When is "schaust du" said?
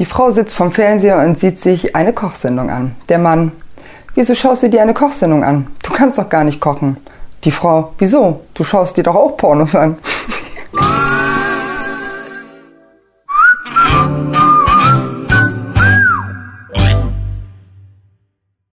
4.34-4.70